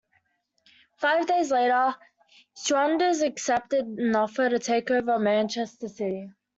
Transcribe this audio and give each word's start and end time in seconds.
Five 0.97 1.27
days 1.27 1.51
later, 1.51 1.93
Saunders 2.55 3.21
accepted 3.21 3.85
an 3.85 4.15
offer 4.15 4.49
to 4.49 4.57
take 4.57 4.89
over 4.89 5.11
at 5.11 5.21
Manchester 5.21 5.89
City. 5.89 6.31